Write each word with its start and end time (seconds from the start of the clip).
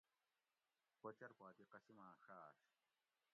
کوچر 1.01 1.31
پا 1.39 1.47
دی 1.57 1.65
قسماٞں 1.71 2.17
ݭاٞش 2.23 2.61